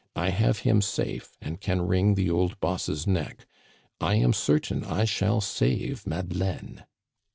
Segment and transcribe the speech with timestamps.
[0.15, 3.45] I have him safe, and can ring the old boss' neck.
[3.99, 6.85] I am certain I shall save Madeleine."